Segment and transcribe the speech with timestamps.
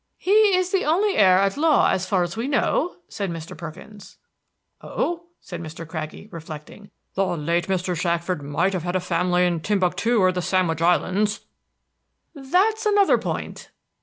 [0.17, 3.55] "He is the only heir at law so far as we know," said Mr.
[3.55, 4.17] Perkins.
[4.81, 5.87] "Oh," said Mr.
[5.87, 6.89] Craggie, reflecting.
[7.13, 7.95] "The late Mr.
[7.95, 11.41] Shackford might have had a family in Timbuctoo or the Sandwich Islands."
[12.33, 13.69] "That's another point."